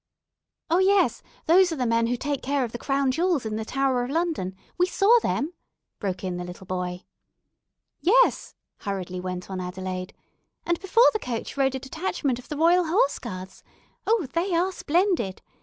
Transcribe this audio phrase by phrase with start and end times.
[0.71, 0.81] "Oh,
[1.45, 4.09] those are the men who take care of the Crown Jewels in the Tower of
[4.09, 4.55] London.
[4.75, 5.53] We saw them,"
[5.99, 7.03] broke in the little boy.
[7.99, 10.15] "Yes," hurriedly went on Adelaide,
[10.65, 13.63] "and before the coach rode a detachment of the Royal Horse Guards.
[14.07, 15.43] Oh, they are splendid!